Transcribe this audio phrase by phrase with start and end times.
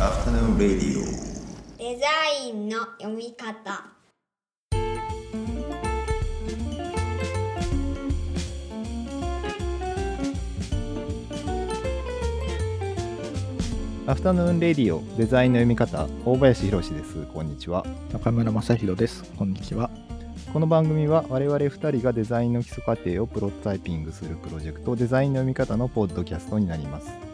[0.00, 1.04] Afternoon Radio.
[1.78, 2.06] デザ
[2.44, 3.84] インの読み方。
[14.06, 16.08] アフタヌーンレディオデザインの読み方。
[16.24, 17.26] 大林博です。
[17.32, 17.86] こんにちは。
[18.12, 19.22] 中村正弘です。
[19.38, 19.90] こんにちは。
[20.52, 27.33] この番組は我々2人がデザインの基礎過程をプロトタイピングするプロジェクトデザインの読み方のポッドキャストになります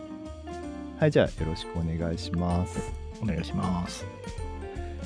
[1.01, 2.93] はいじゃあよろしくお願いします
[3.23, 4.05] お願いします。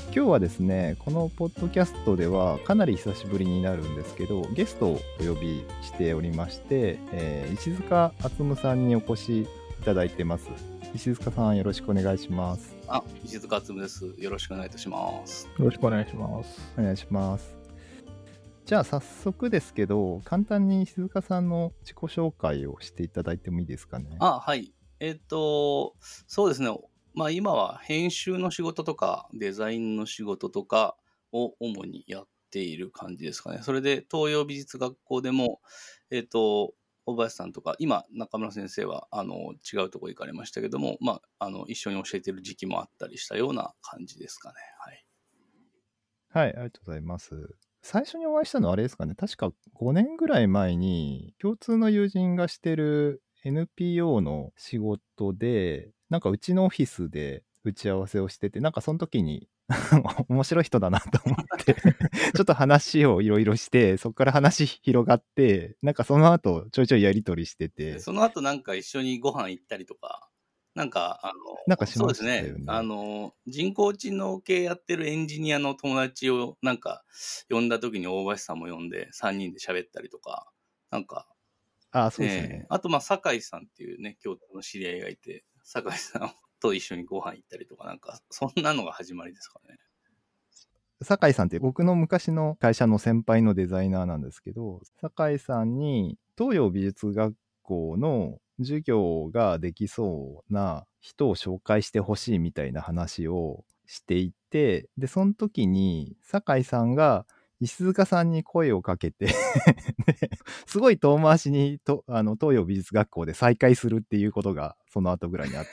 [0.07, 9.47] 今日はですねこのポッドキャストではかなり久しぶりになるんですけどゲストをお呼びしておりまして、えー石塚敦夢さんにお越しい
[9.85, 10.51] ただいてます
[10.97, 14.13] 石塚さんよろしくお願いしますあ、石塚つむです。
[14.19, 15.49] よろしくお願いいたします。
[15.59, 16.73] よろしくお願いします。
[16.77, 17.57] お願いします。
[18.67, 24.17] じゃあ早速ですけど、簡単に石塚さんの自己紹介をしていただいてもいいですかね？
[24.21, 24.74] あ、はい。
[25.01, 26.71] えっ、と、そうですね。
[27.15, 30.97] まあ今は編集の仕事とかデザインの仕事とか
[31.33, 33.61] を主にやっている感じですかね。
[33.63, 35.61] それで東洋美術学校でも、
[36.11, 36.75] えっ、と、
[37.07, 44.55] 大林さんとか、今中村先生はあの違うところ行かれましたけども、まあ、あの一緒に教えてる時期もあったりしたような感じですかね。
[44.79, 45.07] はい。
[46.29, 47.57] はい、ありがとうございます。
[47.83, 59.49] 最初にお会いしたのはあれですかね、確か5年ぐらい前に、共通の友人がしてる NPO の仕事で、なんかうちのオフィスで打ち合わせをしてて、なんかその時に
[60.29, 61.75] 面白い人だなと思って、
[62.35, 70.29] ちょっと話をいろいろして、そこから話広がって、なんかその後ちょいちょいやり取りしててで、その後なんか一緒にご飯行ったりとか、
[70.75, 71.35] なんか、あの、
[71.69, 72.65] なんかしましたよねそうですね。
[72.67, 77.05] あの、人工知能系やってるエンジニアの友達をなんか
[77.49, 80.51] 呼んだ時に大林さんも呼んで3人で喋ったりとか、
[80.91, 81.29] なんか、
[81.95, 82.67] あ、そうですええね。
[82.69, 89.79] あとまあ酒井さんっていうね、共通の知り合いがいて、酒井さんと一緒にご飯行ったりとか、なんか、そんなのが始まりですかね。
[91.03, 107.27] 酒井さんって僕の昔の会社の先輩のデザイナーなんですけど酒井さんに東洋美術学校の授業ができそうな人を紹介してほしいみたいな話をしていてでその時に酒井さんが
[107.65, 109.27] 石塚さんに声をかけて
[110.07, 110.19] で
[110.67, 115.67] すごい遠回しにとあの東洋美術学校で再会するっていうことがその後ぐらいにあっ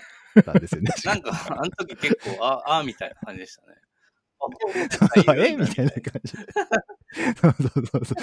[0.45, 0.91] たんですよね。
[1.05, 3.75] なんか、あの時結構、ああ、みたいな感じでしたね。
[5.27, 5.55] あ え？
[5.55, 6.33] みたいな感じ。
[6.33, 8.15] そうそうそうそ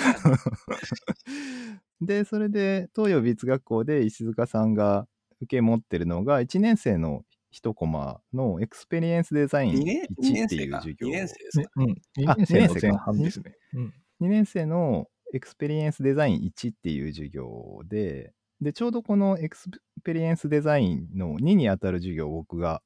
[2.00, 2.06] う。
[2.06, 5.06] で、それで東洋美術学校で石塚さんが
[5.42, 10.76] 受け持ってるのが、1年生の一コマのエクスペリエンスデザイン2年二1ってい年生か。
[10.76, 11.08] 2う授業。
[11.08, 11.70] 年生ですか。
[11.76, 12.28] うん。
[12.28, 13.54] あ2年生の二年生か前半ですね。
[13.74, 13.94] うん。
[14.20, 19.70] 2年生のエクスペリエンスデザイン1っていう授業で、で、ちょうどこのエクス
[20.02, 22.82] ペリエンスデザインの2にあたる授業を僕が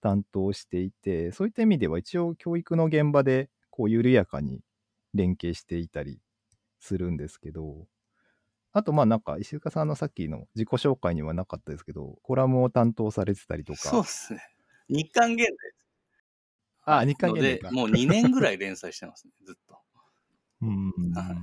[0.00, 4.60] 担当していて、そういった意味では一応教育の現場でこう緩やかに
[5.14, 6.20] 連携していたり
[6.80, 7.86] するんですけど、
[8.76, 14.42] あとまあなんか石塚さんのさっきの自己紹介にはなかったですけど、コラムを担当されてたりとか、そうですね。
[14.90, 15.86] 日刊現代です。
[16.84, 19.78] あ日刊現代かもう2年ぐらい連載してますね、 ずっと。
[20.60, 21.36] うんはい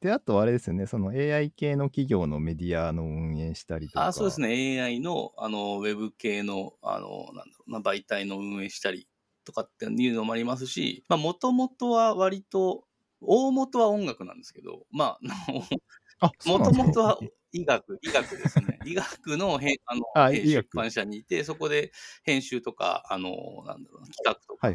[0.00, 4.06] で、あとあれですよね、その AI 系の企業のメディアの運営したりとか。
[4.06, 9.08] あそうですね、AI のあのウェブ系のあのなんだろうな媒体の運営したり
[9.44, 12.86] とかっていうのもありますし、もともとは割と、
[13.26, 15.20] 大元は音楽なんですけど、まあ、
[16.20, 17.18] あ、もともとは
[17.52, 18.78] 医学、 医学ですね。
[18.84, 20.02] 医学のへあの
[20.32, 21.92] えーあ出版社にいて、そこで
[22.24, 24.70] 編集とか、あの、なんだろうな、企画とか。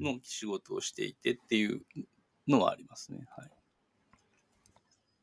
[0.00, 1.82] の仕事をしていてっていう
[2.48, 3.26] のはありますね。
[3.36, 3.50] はい。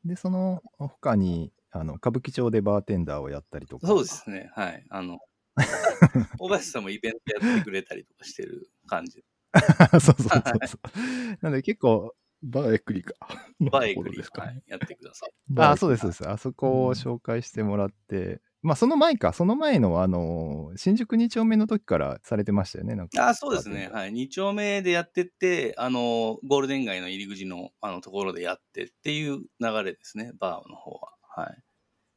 [0.04, 3.86] で、その他に、あの歌舞伎町でバーテンダーをやったりとか。
[3.86, 4.50] そうですね。
[4.54, 4.84] はい。
[4.88, 5.18] あの、
[6.38, 9.24] 大林さんもイベントやってくれたりとかしてる感じ。
[9.92, 10.22] そうそうそう
[10.66, 11.36] そう。
[11.40, 13.14] なので結構、バーエクリカ
[13.60, 14.46] のバイクリ ところですかね。
[14.48, 15.32] はい、やってください。
[15.58, 16.28] あ、そうです、そうです。
[16.28, 23.28] あそこを紹介してもらって、まあその前か、その前の、あの、新宿2丁目の時からされてましたよね、なんか。
[23.28, 23.88] あそうですね。
[23.92, 24.12] はい。
[24.12, 29.46] 2丁目でやってって、あの、ゴールデン街の入り口のあのところでやってっていう流
[29.82, 31.12] れですね、バーの方は。
[31.22, 31.62] はい。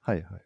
[0.01, 0.41] はいはい。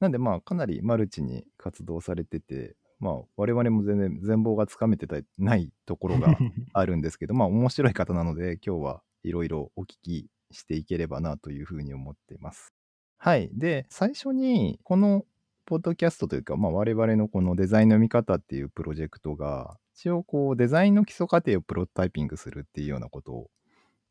[0.00, 6.36] なんでまあかなりマルチに活動されてて、まあ我々も全然全貌がつかめてたないところが
[6.72, 12.72] あるんですけど、 まあ面白い方なので今日はいろいろお聞きしていければなというふうに思っています。
[13.18, 13.50] はい。
[13.52, 15.24] で、最初にこの
[15.64, 23.50] ポッドキャストというか、まあ我々のこのデザインの見方っていうプロジェクトが、一応こうデザインの基礎過程をプロトタイピングするっていうようなことを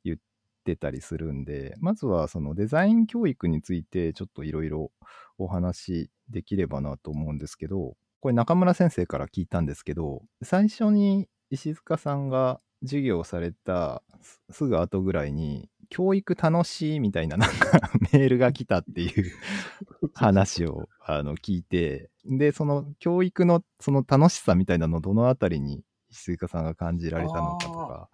[0.05, 0.17] 言っ
[0.63, 4.91] てたりするんで、まずはそのデザイン教育についてちょっといろいろ
[5.37, 19.33] お話しできればなと思うんですけど、これ中村先生から聞いたんですけど、最初に石塚さんが授業をされたすすぐ後ぐらいに、教育楽しいみたいななんかメールが来たっていう
[20.15, 28.09] 話をあの聞いて、で、その教育のその楽しさみたいなのをどのあたりに石塚さんが感じられたのかとか、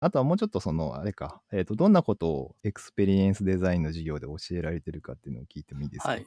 [0.00, 6.08] あとはもうちょっとその、あれか、えっ、と、どんなことをエクスペリエンスデザインの授業で教えられてるかっていうのを聞いてもいいですか？
[6.08, 6.26] はい。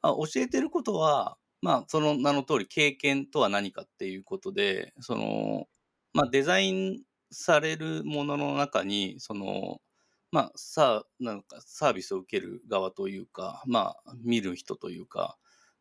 [0.00, 5.68] あ教えてることは、まあ、その名の通り、経験とは何かっていうことで、その、
[6.14, 9.80] まあ、デザインされるものの中に、その、
[10.30, 15.38] まあ、さなんかサービスを受ける側というか、まあ、見る人というか、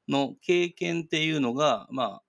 [0.07, 2.23] の経験っていうのが、まあ、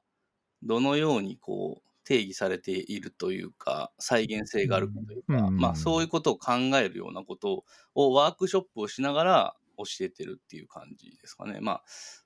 [0.62, 7.64] どのようにこう、定義されているというか、再現性があるかというか、うんまあ、そういうことを考えるようなこと
[7.94, 11.60] をワークショップをしながら教えてるっていう感じですかね。
[11.60, 11.82] まあ、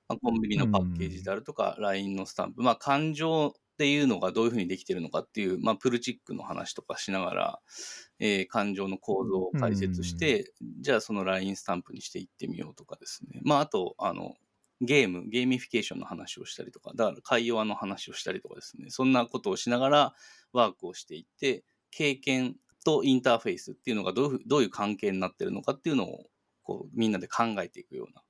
[0.08, 7.60] まあコンビニのパッケージであるとか、LINE のスタンプ、まあ、感情っていうのがどういうふうにできてるのかっていう、まあ、プルチックの話とかしながら、
[8.18, 10.50] えー感情の構造を解説して、
[10.80, 13.40] じゃあその LINE スタンプにしていってみようとかですね。
[13.44, 14.34] まあ、あと、あの、
[14.80, 18.88] ゲーム、ゲーミフィケーションの話をしたりとか、だから会話の話をしたりとかですね。
[18.88, 20.14] そんなことをしながら
[20.54, 26.30] ワークをしていって、経験とインターフェースっていうのがどういうどういう関係になってるのかっていうのを
[26.62, 28.22] こうみんなで考えていくような。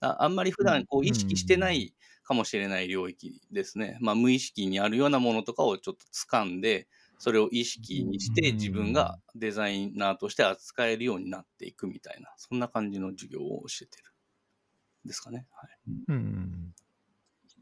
[0.00, 3.98] ああんまり普段こう意識してないかもしれない領域ですね。
[4.00, 6.88] まあ無意識にあるようなものとかをちょっと掴んで、
[7.18, 14.04] それを意識にしてうん自分がデザイナーとして扱えるようになっていくみたいな、そんな感じの授業を教えてる。
[15.04, 15.46] ですかね。
[15.52, 15.78] はい。
[16.08, 16.74] うん。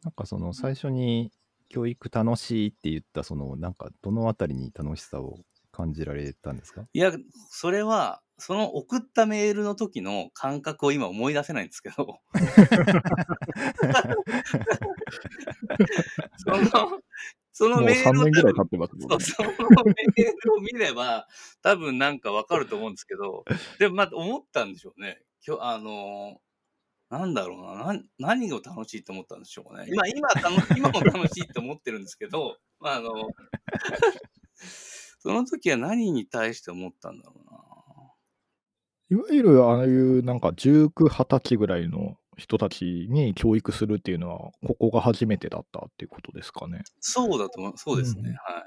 [0.04, 1.32] なんかその最初に
[1.68, 5.40] 教育楽しいって言った、そのなんかどのあたりに楽しさを
[5.72, 6.88] 感じられたんですか？
[6.94, 7.12] いや、
[7.50, 12.20] それは、その送ったメールの時の感覚を今思い出せないんですけど、
[16.38, 16.58] その、
[17.52, 18.10] そのもう3メール
[18.48, 18.52] を
[19.20, 20.12] そのメー
[20.44, 21.28] ルを見れば、
[21.62, 23.44] 多分なんかわかると思うんですけど、
[23.78, 25.22] でもまあ思ったんでしょうね。
[25.42, 26.40] きょあの
[27.10, 29.84] なんだろうなな、何が楽しいと思ったんでしょうね。
[29.88, 30.46] 今、今楽、
[30.78, 33.10] 今も楽しいと思ってるんですけど、まああの、
[35.18, 37.69] その時は何に対して思ったんだろうな。
[39.10, 46.82] いわゆるああいうなんか19、20歳ぐらいの人たちに教育するっていうのは、ここが初めてだったっていうことですかね。
[47.00, 48.22] そうだと思う、そうですね。
[48.22, 48.64] うんはい。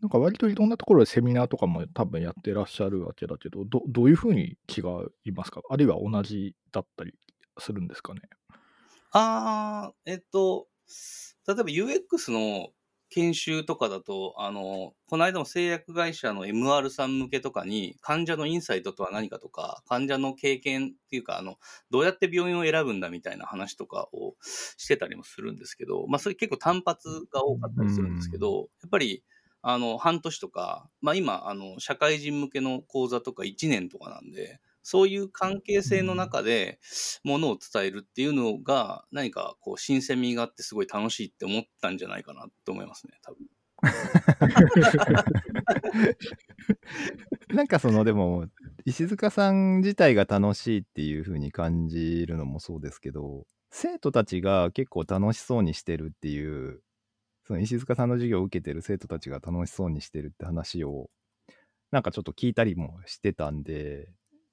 [0.00, 4.82] なんか割といろんなところでセミナーとかも多分やってらっしゃるわけだけど、どどういうふうに違
[5.24, 5.60] いますか？
[5.68, 7.14] あるいは同じだったり
[7.58, 8.20] するんですかね？
[9.12, 10.68] あー、えっと、
[11.46, 12.68] 例えば UX の
[13.10, 21.56] 研修とかだと、あの、この間も製薬会社の MR さん向けとかに、患者のインサイトとは何かとか、患者の経験っていうか、あの、
[21.90, 29.24] どうやって病院を選ぶんだみたいな話とかをしてたりもするんですけど、まあ、それ結構単発が多かったりするんですけど、やっぱり、
[29.62, 34.60] あの、半年とか、まあ今、あの、社会人向けの講座とか1年とかなんで、
[34.90, 36.78] そういう関係性の中で
[37.22, 43.38] ものを伝えるっていうのが何かこう新鮮味があってすごい楽しいって思ったんじゃないかなと思いますね、多分。
[47.54, 48.46] なんかそのでも
[48.86, 56.80] 石塚さん自体が楽しいっていう風に感じるのもそうですけど生徒たちが結構楽しそうにしてるっていう
[57.46, 61.10] その石塚さんの授業を受けてる生徒たちが楽しそうにしてるって話を
[61.90, 64.08] なんかちょっと聞いたりもしてたんで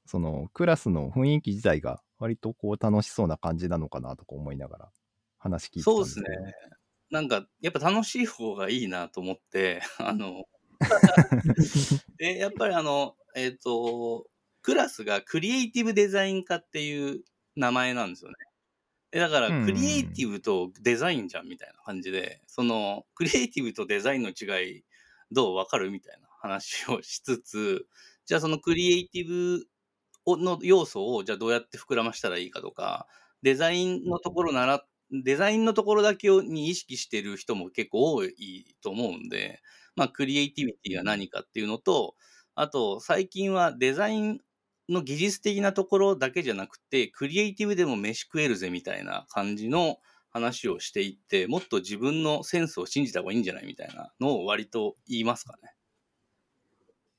[0.05, 4.89] そのクラスの雰囲気自体が割とこう楽しそうな感じなのかなとか思いながら
[5.37, 6.25] 話聞いてたんそうですね。
[7.11, 10.45] なんかやっぱ楽しい方がいいなと思って、 あの、
[12.17, 14.27] で、やっぱりあの、えっ、と、
[14.61, 17.23] クラスがクリエイティブデザイン科っていう
[17.55, 18.35] 名前なんですよね。
[19.11, 24.83] でだから、うんクリエイティブとデザインじゃんみたいな感じで、その、 クリエイティブとデザインの違い、
[25.31, 27.87] どうわかるみたいな話をしつつ、
[28.25, 29.65] じゃあそのクリエイティブを
[30.27, 33.07] の要素を、じゃあどうやって膨らましたらいいかとか、
[33.41, 39.61] デザインのところなら、デザインのところだけをに意識してる人も結構多いと思うんで、
[39.95, 42.15] まあ、クリエイティビティが何かっていうのと、
[42.55, 44.39] あと、最近はデザイン
[44.89, 49.97] の技術的なところだけじゃなくて、クリエイティブでも飯食えるぜみたいな感じの
[50.29, 55.75] 話をしていって、もっと自分のセンスを信じた方がいいんじゃないみたいなのを割と言いますかね。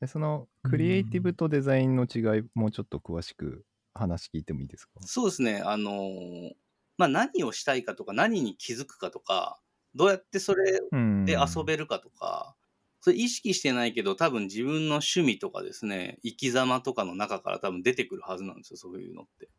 [0.07, 4.93] そのクリエイティブとデザインの違いもうちょっと詳しく話聞いてもいいですか？
[5.01, 5.63] そうですね。
[5.65, 6.53] あのー
[6.99, 9.61] まあ、何をしたいかとか、何に気づくかとか、
[9.95, 12.57] どうやってそれうんで遊べるかとか、
[13.01, 19.51] それ意識してないけど、多分自分の趣味とかですね、生き様とかの中から多分出てくるはずなんですよ、そういうのって。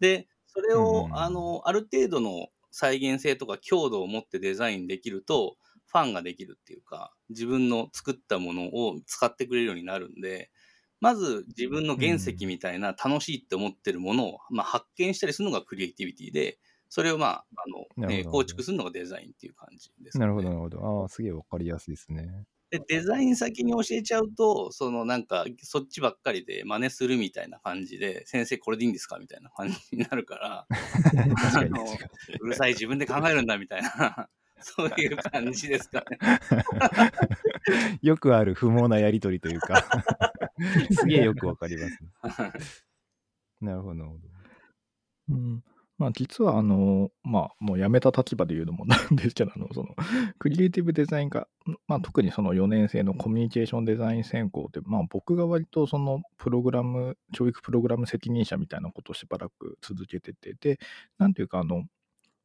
[0.00, 5.56] で、それを、うんあの、ある程度の再現性とか強度を持ってデザインできると、
[5.92, 10.50] ファンができるっていうか、自分の作ったものを使ってくれるようになるんで、
[11.00, 16.58] まず自分の原石みたいな楽しいって思ってるものを、まあ、発見したりするのがクリエイティビティで、
[16.88, 21.02] それをまあ、あの、えーなるほど構築するのがデザインっていう感じです、なるほど、なるほど。
[21.02, 22.44] ああ、すげえわかりやすいですね。
[22.70, 30.68] で、デザイン先に教えちゃうと、そのなんか、そっちばっかりで真似するみたいな感じで、先生これでいいんですかみたいな感じになるから、
[32.40, 34.30] うるさい自分で考えるんだみたいな、
[34.62, 36.18] そういう感じですかね。
[38.02, 38.08] に。
[38.08, 39.84] よくある不毛なやりとりというか、
[40.92, 42.52] すげえよくわかります、ね。
[43.60, 44.28] なるほど、なるほど。
[45.30, 45.64] うん
[45.98, 49.94] まあ、実は、あの、まあ、もう辞めた立場で言うのもなんですけど、あの、その、
[50.40, 51.46] クリエイティブデザイン科、
[51.86, 60.80] まあ、特にその4年生のコミュニケーションデザイン専攻で、まあ、僕が割とその、プログラム、教育プログラム責任者みたいなことをしばらく続けてて、で、
[61.18, 61.84] なんていうか、あの、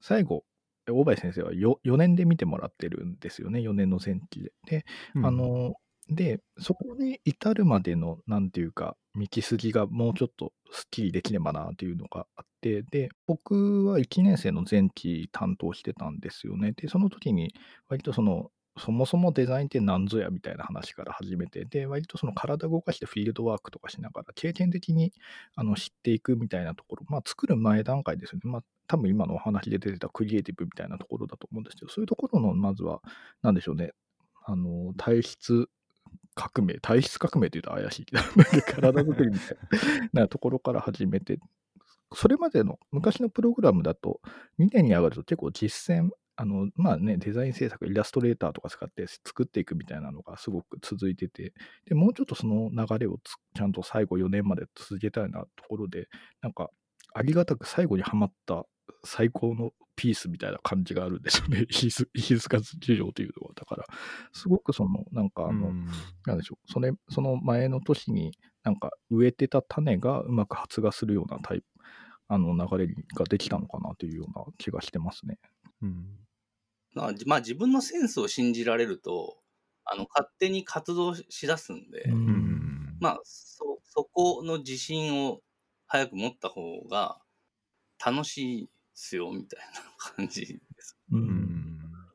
[0.01, 0.43] 最後、
[0.91, 4.51] 大林先生は 4, 4年で見てもらってるんですよね、4年の前期で。
[4.65, 4.85] で、
[5.21, 5.75] あの、
[6.09, 16.71] で、そこに至るまでの、なんていうか、道筋がもうちょっとスッキリできればなっていうのがあって、で、僕は1年生の前期担当してたんですよね。
[16.71, 17.53] で、その時に、
[17.89, 25.13] 割とその、そもそもデザインって何ぞやみたいな話から始めて、で、割とその体動かしてフィールドワークとかしながら、経験的に
[25.55, 28.51] あの知っていくみたいなところ、まあ、作る前段階ですよね。
[28.51, 33.01] まあ、多分今のお話で出てたクリエイティブみたいなところだと思うんですけど、そういうところの、まずは、
[33.41, 33.91] なんでしょうね、
[34.45, 35.69] あの、体質
[36.35, 38.23] 革命、体質革命というと怪しいけど、
[38.73, 39.57] 体作りみたい
[40.13, 41.39] なところから始めて、
[42.13, 44.21] それまでの昔のプログラムだと、
[44.59, 51.53] 2年に上がると結構実践、あの、まあね、デザイン制作、イラストレーターとか使って作っていくみたいなのがすごく続いてて、
[51.85, 56.07] で、もうちょっとその流れをつちゃんと最後4年まで続けたいなところで、
[56.41, 56.69] なんか、
[57.13, 58.65] ありがたく最後にはまった
[59.03, 61.65] 最高のピースみたいな感じがあるんですよね。
[61.69, 63.53] 石塚石塚授業というのは。
[63.55, 63.85] だから、
[64.31, 65.87] すごくその、なんかあの、うん
[66.27, 68.31] なんでしょう、それ、その前の年に、
[68.63, 71.65] なんか植えてた種がうまく発芽するようなタイプ、
[72.27, 75.39] あの流れができたのかなというような気がしてますね。
[75.81, 76.26] うん
[76.97, 79.39] まあ、じまあ自分のセンスを信じられると、
[79.85, 85.41] あの、勝手に活動しだすんで、うんうんまあ、そ、そこの自信を
[85.87, 87.21] 早く持った方が
[88.05, 89.81] 楽しいっすよ、みたいな
[90.17, 90.95] 感じです。
[91.11, 91.15] う。
[91.17, 92.07] うんん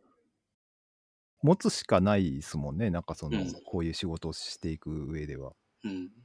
[1.42, 5.54] 持つしかないですもんね、なんかその、うんこういう仕事をしていく上では。
[5.84, 6.22] うん。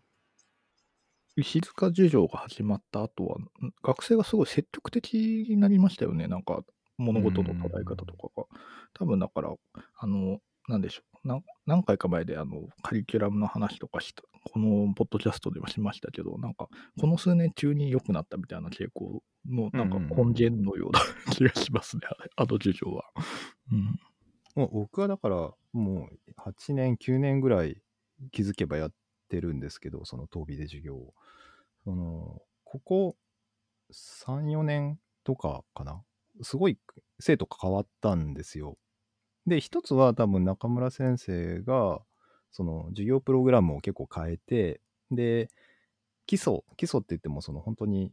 [1.36, 3.50] 石塚授業が始まった後は、ん
[3.84, 5.14] 学生がすごい積極的
[5.48, 6.64] になりましたよね、なんか
[6.98, 8.46] 物事の捉え方とかが。
[8.94, 9.54] 多分だから、
[10.00, 16.68] あの、なんでしょう、何回か前であのカリキュラムの話とかした、このポッドキャストでもしましたけど、なんか、
[17.00, 21.00] この数年中に良くなったみたいな傾向の、なんか根源のような
[21.32, 22.04] 気がしますね、
[22.36, 23.06] あの授業は。
[23.72, 24.00] うん。
[24.56, 27.82] もう僕はだから、もう8年、9年ぐらい
[28.32, 28.94] 気づけばやっ
[29.30, 31.13] てるんですけど、その当美で授業を。
[31.84, 33.18] その、ここ
[33.92, 36.04] 3、4年とかかな。
[36.41, 36.77] すごい
[37.20, 38.77] 生徒が変わったんですよ。
[39.46, 42.01] で、一つは多分中村先生が、
[42.51, 45.50] その授業プログラムを結構変えて、で、
[46.25, 48.12] 基礎、基礎って言ってもその本当に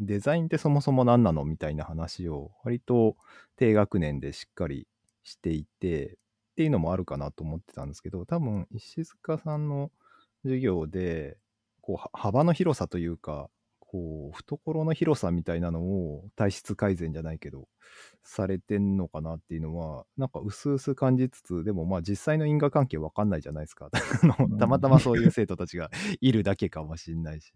[0.00, 3.16] デザインってそもそも何なのみたいな話を割と
[3.56, 4.86] 低学年でしっかり
[5.24, 9.90] していてっていうのもあるかなと思ってたんですけど多分石塚さんの
[10.42, 11.36] 授業で
[11.82, 13.50] こう幅の広さというか
[13.90, 17.66] こう懐の広さみたいなのを体質改善じゃないけど
[18.22, 23.90] されてんのかなっていうのはなんか薄々感じつつでもまあ実際の因果関係わかんないじゃないですか
[24.22, 27.52] あのたまたまそういう生徒たちがいるだけかもしんないし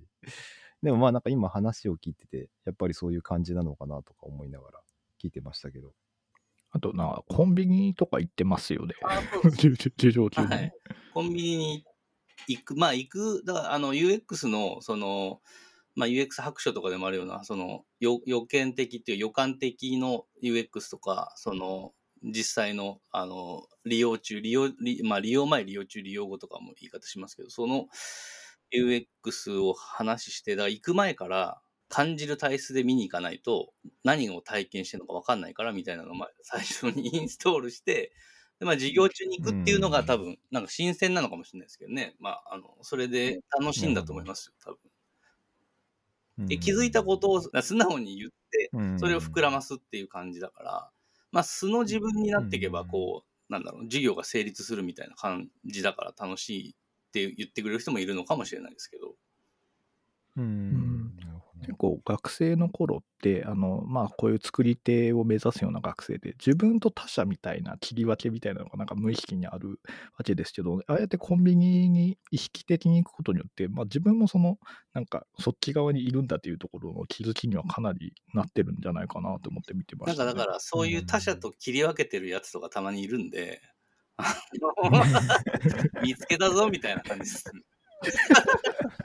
[0.82, 4.80] でもまあなんか今話を聞いててやっぱりそういう感じなのかなとか思いながら
[5.22, 5.92] 聞いてましたけど
[6.72, 8.96] あと、な、コンビニとか行ってますよね。
[9.54, 9.76] 授
[10.10, 10.46] 業中に。
[10.48, 10.72] はい。
[11.12, 11.84] コンビニに
[12.48, 15.40] 行く、まあ行く、だからあの UX の、その、
[15.96, 27.86] まあ UX 白書とかでもあるような、その予予見的っていう予感的の UX とか、その実際の、あの、利用中、利用、利まあ利用前、利用中、利用後とかも言い方しますけど、その
[28.72, 33.72] UX を話して、だから行く前から感じる体質で見に行かないと
[34.04, 38.12] 何を体験してるのか分かんないからみたいなのをまあ最初にインストールして、
[38.60, 42.14] でまあ、授業中に行くっていうのが多分、なんか新鮮なのかもしれないですけどね。
[42.20, 44.93] まあ、あの、それで楽しいんだと思いますよ、多分。
[46.38, 50.90] で、気づいたことを素直に言って、それを膨らますっていう感じだから、
[51.32, 56.74] まあ、素の自分になっていけば、こう、なんだろう、授業が成立するみたいな感じだから楽しいっ
[57.12, 59.14] て言ってくれる人もいるのかもしれないですけど。
[60.36, 60.93] うん
[61.64, 69.80] 結構学生の頃ってあのまあこういう作り手を目指すような学生で自分と他者みたいな切り分けみたいなのがなんか無意識にある
[70.18, 74.58] わけですけどああやってコンビニに意識的に行くことによって、まあ、自分もその
[74.92, 80.26] なんかそっち側にいるんだというところの気づきにはかなりなってるんじゃないかなと思って見てました、ね。
[80.26, 83.60] なんかだからそういう他者と切り分けてるやつとかたまにいるんで、
[86.02, 87.44] 見つけたぞみたいな感じです。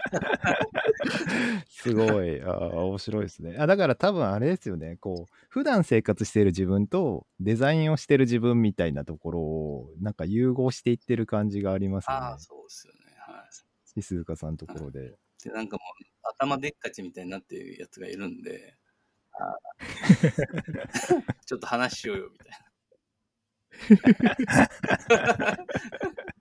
[1.70, 2.42] すごい。
[2.42, 3.56] あー面白いですね。
[3.58, 4.98] あだから多分あれですよね。
[4.98, 12.40] こう、普段生活している自分とデザインをしてる自分みたいなところを、なんか融合していってる感じがありますよねああ、。
[12.40, 13.00] そうですよね。
[13.20, 14.00] はい。
[14.00, 15.18] 石塚さんのところで。
[15.44, 18.78] で、なんかもう頭でっかちみたいになってるやつがいるんで、
[19.34, 19.80] あー
[21.46, 22.58] ちょっと話しようよみたいな。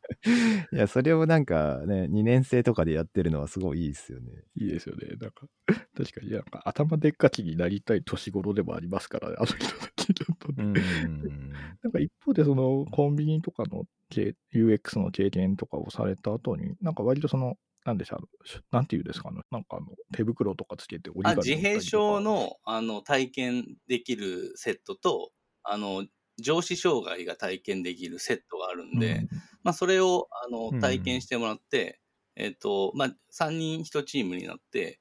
[0.72, 4.32] いや、それをなんかね、2年生とかでやってるのはすごいいいですよね。
[4.56, 5.08] いいですよね。
[5.20, 5.46] なんか、
[5.96, 10.64] 確かになんか頭でっかちになりたい年頃でもありますから、ね、あの人たちちょっとね。
[11.06, 11.52] うん。
[11.82, 18.28] なんか一方でそのコンビニとかの経 UX の経験とかをされた後に、なんか割とその、なんでしょう、
[18.70, 25.30] なんていうんですかね、なんかあの手袋とかつけて折りあ紙自閉症のあの体験できるセットと、
[25.62, 26.04] あの、
[26.38, 29.26] 上司障害が体験できるセットがあるんで、
[29.64, 30.68] まあ、それをあうん。
[30.72, 32.00] の体験してもらって、
[32.36, 35.00] えっ、と、まあ、3人1チームになって、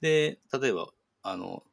[0.00, 0.88] で、例えば、
[1.22, 1.64] あの、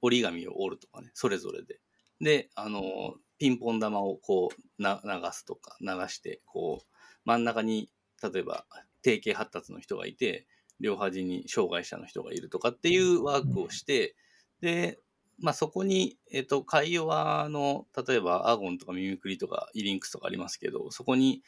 [0.00, 1.80] 折り紙を折るとかね、それぞれで。
[2.20, 6.88] で、あの、ピンポン玉をこうな流すとか、流して、こう、
[7.24, 8.66] 真ん中に、例えば、
[9.02, 10.46] 定型発達の人がいて、
[10.80, 14.16] 両端に障害者の人がいるとかっていうワークをして、
[14.60, 15.01] で、
[15.42, 21.42] まあ、そこに、えっ、と、会話の、例えば、アゴンとかミミクリとか、イリンクスとかありますけど、そこに、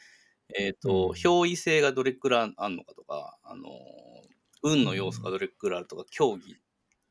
[0.59, 3.69] えっ、と、うん表意性がどれくらいあるのかとか、あの、
[4.63, 6.57] 運の要素がどれくらいあるとか、競技、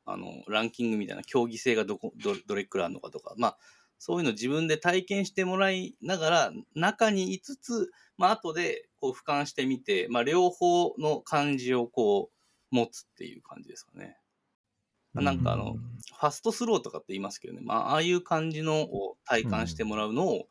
[0.04, 3.58] あの、ランキングみたいな競技性がどこ、どどれくらいあるのかとか、まあ、
[3.98, 14.18] そういうの自分で体験してもらいながら、中にいつつ、まあ、後で、こう、俯瞰してみて、まあ、両方の感じをこう、持つっていう感じですかね。
[15.14, 20.48] なんかあの、ファストスローとかって言いますけどね、まあ、ああいう感じのを体感してもらうのを、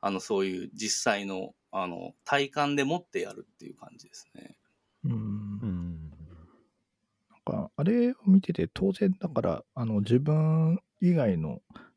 [0.00, 4.56] あの、そういう実際の、あの、体感で持ってやるっていう感じですね。
[5.04, 5.14] うんう
[5.66, 6.10] ん。
[7.30, 11.87] なんかあれを見てて当然だからあの自分以外の体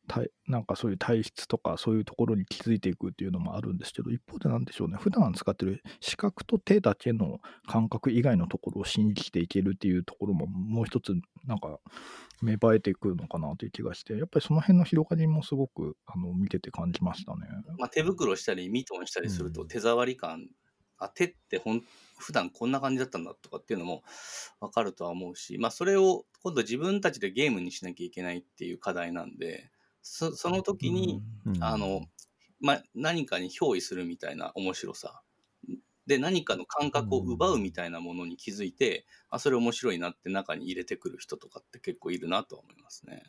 [0.48, 11.14] なんかそういう体質とかそういうところに気づいていくっていうのもあるんですけど一方でなんでしょうね普段使ってる視覚と手だけの感覚以外のところを信じていけるっていうところももう一つ
[11.46, 11.80] なんか
[12.42, 17.48] 芽生えていくのかなという気がしてやっぱりその辺の広がりもすごくあの見てて感じましたね。
[17.78, 20.48] まあ、手袋したりミトンしたりするとうん手触り感、
[20.98, 21.84] あ手ってほん
[22.18, 24.04] 普段こんな感じだったんだとかっていうのも
[24.60, 31.64] 分かるとは思うし、まあ、それを今度自分たちでゲームにしなきゃいけないっていう課題なんでそその時に、うん。
[31.64, 32.02] あの、
[32.60, 35.22] まあ、何かに憑依するみたいな面白さ。
[36.08, 43.24] で何かの感覚を奪うみたいなものに気づいて、あそれ面白いなって中に入れてくる人とかって結構いるなとは思いますね。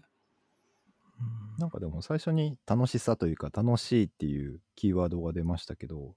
[1.58, 6.16] なんかでも最初に楽しさというか楽しいっていうキーワードが出ましたけど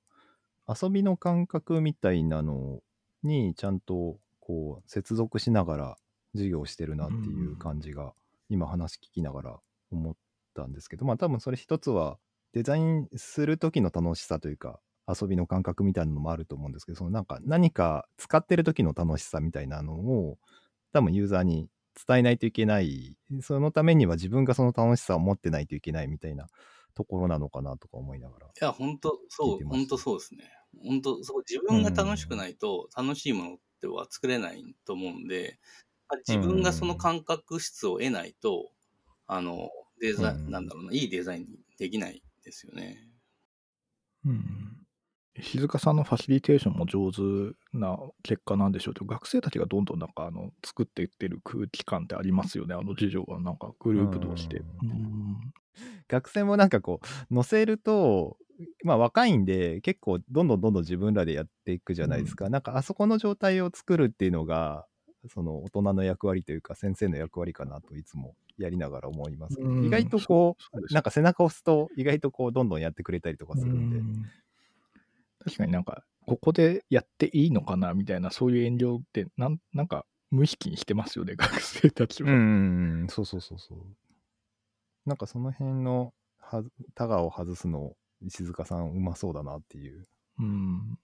[0.67, 2.81] 遊びの感覚みたいなの
[3.21, 5.97] にちゃんとこう接続しながら
[6.33, 8.13] 授業をしてるなっていう感じが
[8.49, 9.59] 今話聞きながら
[9.91, 10.15] 思っ
[10.55, 12.17] たんですけどまあ多分それ一つは
[12.53, 20.37] デザインする時の楽しさというか遊びの感覚みたいなのもあると思うんですけどそのなんか何か使ってる時の楽しさみたいなのを
[20.93, 21.69] 多分ユーザーに
[22.07, 26.47] 伝えないといけないそのためには自分がその楽しさを持ってないといけないみたいな
[26.95, 30.49] ところなのかなとか思いながらいや、本当聞そ、いう本当そうですね。
[30.81, 35.59] 本当そう、自分が楽しくないと楽しいものっては作れないと思うんで、
[36.07, 38.71] まあ自分がその感覚質を得ないと、
[39.27, 40.51] あの、デザイン、うん。
[40.51, 42.97] なんだろうな、いいデザインにできないですよね。
[44.25, 44.85] うん。
[45.37, 47.21] 石塚さんのファシリテーションも上手
[47.73, 48.93] な結果なんでしょう。
[48.93, 52.73] けど学生たちがどんどんなんかあの作っていってる空気感ってありますよね。
[52.73, 54.59] あの授業はなんかグループ同士で。
[54.59, 55.53] ううん。
[56.07, 58.37] 学生もなんかこう載せると
[58.83, 64.85] まあ若いんで結構どんどんどんどん自分らでやっていくじゃないですか、なんかあそこの状態を作るっていうのが
[65.27, 74.25] その大人の役割というか先生の役割かなといつもやりながら思いますけど、うん意外とこそううなんか背中を押すと意外とこうどんどんやってくれたりとかするんで、うん
[75.43, 82.31] 確かになんかここでやっていいのかなみたいなそういう遠慮ってなんなんか無意識にしてますよね学生たちは。
[82.31, 83.77] うん、そうそうそうそう。
[85.05, 86.63] なんかその辺のは
[86.95, 90.07] タガを外すの、石塚さんうまそうだなっていう、
[90.39, 90.99] うん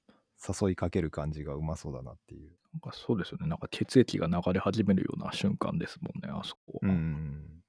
[0.61, 2.51] 誘いかける感じがうまそうだなっていう。
[2.82, 3.48] かそうですよね。
[3.48, 6.89] なんか血液が流れ始めるような瞬間ですもんね、あそこは。
[6.89, 7.62] うん。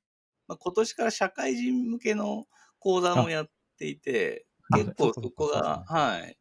[0.48, 2.46] まあ、今年から社会人向けの
[2.78, 6.36] 講座もやっていて、あ結構そこが、はい。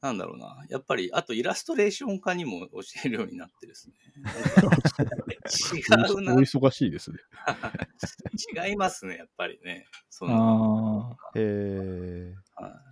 [0.00, 0.64] なんだろうな。
[0.68, 3.94] やっぱり、あとイラストレーション科にも教えるようになってですね。
[5.74, 6.38] 違うなお。
[6.38, 7.18] 忙しいですね。
[8.66, 9.86] 違いますね、やっぱりね。
[10.10, 11.30] そのああ。
[11.34, 12.91] えはい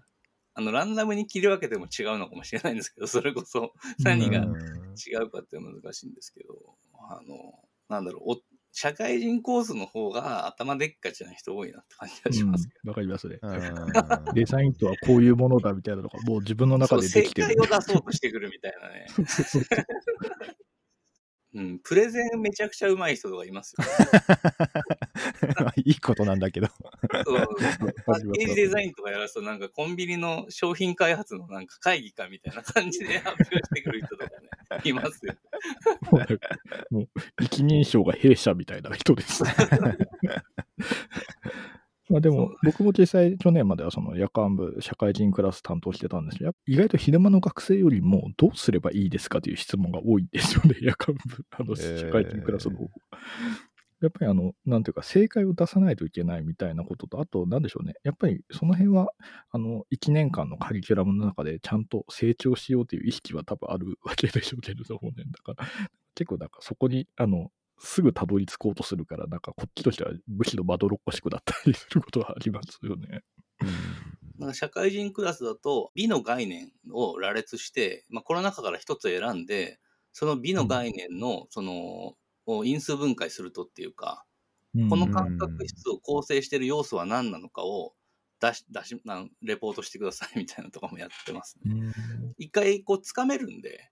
[0.54, 4.54] あの、ランダムに切り分けても違うのかもしれないんですけど、 それこそ何ー、がうん
[4.94, 6.76] 違うかって難しいんですけど、
[7.08, 8.40] あの、なんだろう、お
[8.72, 13.38] 社会人コースの方が頭でっかちな人多いなって感じがしますけうんわかりますね。
[13.42, 13.54] うん
[14.34, 17.56] デザインとはこういうものだみたいなのがもう自分の中でできてる解。
[17.56, 19.06] を出そうとしてくるみたいなね。
[21.52, 23.84] うん、プレゼンめちゃくちゃ上手い人とかいますよ。
[25.84, 26.68] いいことなんだけど。
[26.68, 27.48] そう
[28.06, 34.32] パッケージデザインとかやらすと、なんかコンビニの商品開発のなんか会議かみたいな感じで発表してくる人とかね、
[34.84, 35.34] いますよ。
[36.90, 37.08] もう
[37.40, 39.42] 一人称が弊社みたいな人です。
[42.10, 51.20] まあでも、 僕も実際去年まではその夜間部、社会人クラス担当してたんですけど、意外と昼間の学生よりもどうすればいいですかという質問が多いんですよね、 夜間部、
[51.50, 52.90] あのえー社会人クラスの方。
[54.00, 57.92] やっぱりあの、なんていうか、正解を出さないといけないみたいなことと、あと、なんでしょうね。
[58.02, 59.12] やっぱりその辺は、
[59.50, 65.24] あの、1年間のカリキュラムの中でちゃんと成長しようという意識は多分あるわけでしょうけれどもね。
[65.30, 65.68] だから、
[66.14, 73.22] 結構なんかそこに、あの、すぐたどり着こうとするから、なんかこっちとしてはむしろまどろっこしくなったりすることはありますよね。
[74.38, 79.78] なんか社会人クラスだと美の概念を羅列して、まあ、この中から一つ選んで
[80.12, 82.14] その美の概念のその、
[82.46, 84.24] を因数分解するとっていうか、
[84.88, 87.92] このか感覚質を構成している要素は何なのかを
[88.40, 91.74] 出し出しなんレポートしてくださいみたいなのとかもやってますね。
[91.74, 91.92] うん
[92.38, 93.90] 一回こうつかめるんで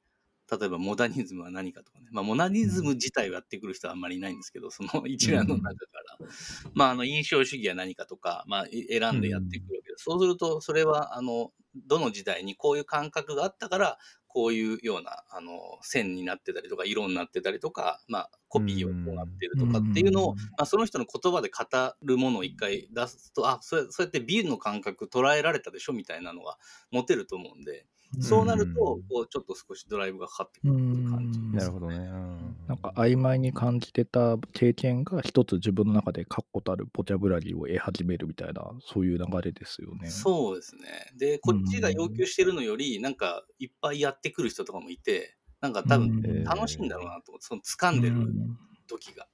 [0.50, 5.72] 例えばモダニズムは何かとかね、まあ、モダニズム自体をやってくる人はあんまりいないんですけどその一覧の中か
[6.20, 6.26] ら、
[6.74, 9.98] まあ、あの印象主義は何かとか、まあ、い選んでやっていくわけで。
[9.98, 11.52] す、そうするとそれはあの
[11.87, 20.37] どの時代にこういう感覚があったからこういうようなあの線になってたりとか色になってたりとか、まあ、コピーをこうなってるとかっていうのを、うん。
[20.37, 21.64] まあ、その人の言葉で語
[22.02, 26.58] るものを一回出すとあそうそうやって美の感覚捉えられたでしょみたいなのが
[26.90, 27.87] 持てると思うんで。
[28.21, 31.97] そうなると、こうちょっと少しドライブがかかってくる感じうんですなるほどね。
[31.97, 40.09] うんなんか曖昧に感じてた経験が一つ自分の中で確固たるボキャブラリーを得始めるみたいな、そういう流れですよね。
[40.11, 41.11] そうですね。
[41.16, 49.29] で、こっちが要求してるのより、なんかいっぱいやってくる人とかもいて、なんか多うん分楽しいんだろうなと思って、その掴んでるうん時が。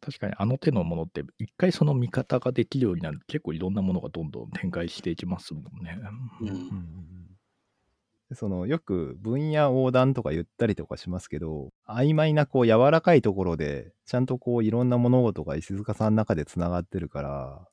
[0.00, 5.96] 確かにあの手のものって一回その見方ができるようになると結構いろんなものがどんどん展開していきますもんね。
[6.40, 7.31] うんうん
[8.34, 17.68] そのよく分野横断とか言ったりとかしますけど曖昧なこう柔らかいところでちゃんとこういろんな物事が石塚さんの中でつながってるから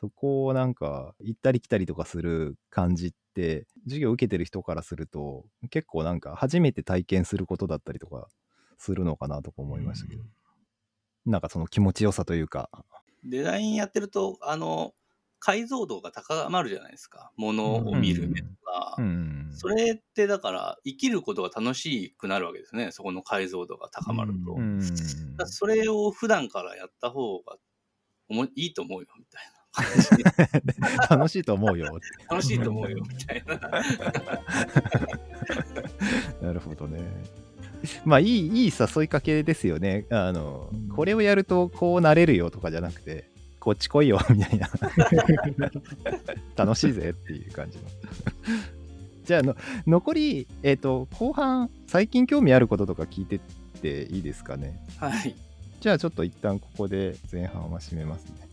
[0.00, 8.28] そこをなんか行ったり来たりとかする感じって授業受けてる人からすると結構なんか初めて体験することだったりとか
[8.80, 10.22] するのかなとか思いましたけど、
[11.26, 12.70] なんかその気持ちよさというか。
[13.22, 14.94] デザインやってると、あの、
[15.40, 17.32] 解像度が高まるじゃないですか。
[17.36, 18.94] ものを見る目とか。
[18.98, 22.92] うんそれってだから、生きることが楽しくなるわけですね。
[22.92, 24.52] そこの解像度が高まると。
[24.52, 24.92] ううんだか
[25.38, 27.56] らそれを普段からやった方が
[28.28, 29.60] おもいいと思うよ、みたいな。
[31.16, 31.98] 楽しいと思うよ
[32.30, 33.56] 楽しいと思うよ、みたいな。
[36.48, 37.00] なるほどね。
[38.04, 40.06] まあいいいい誘いかけですよね。
[40.10, 44.68] あの、うんこれをやるとこうなれるよとかじゃなくて、こっち来いよ みたいな。
[46.56, 47.84] 楽しいぜっていう感じの。
[49.24, 53.40] じゃああの、残り、えっ、と、後半、最近興味あることとか聞いてっ
[53.80, 54.80] ていいですかね？
[54.96, 55.36] はい。
[55.80, 58.48] じゃあちょっと一旦ここで前半は締めますね。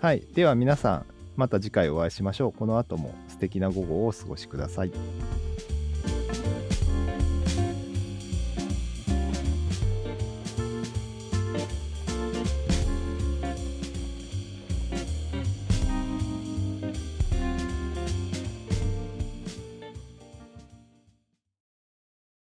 [0.00, 0.22] はい。
[0.34, 2.52] では皆さん、また次回お会いしましょう。
[2.52, 4.92] この後も素敵な午後をお過ごしください。